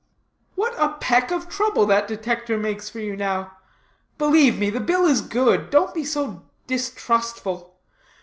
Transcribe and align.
"What 0.55 0.73
a 0.79 0.93
peck 0.99 1.29
of 1.29 1.47
trouble 1.47 1.85
that 1.85 2.07
Detector 2.07 2.57
makes 2.57 2.89
for 2.89 2.99
you 2.99 3.15
now; 3.15 3.51
believe 4.17 4.57
me, 4.57 4.71
the 4.71 4.79
bill 4.79 5.05
is 5.05 5.21
good; 5.21 5.69
don't 5.69 5.93
be 5.93 6.03
so 6.05 6.41
distrustful. 6.65 7.77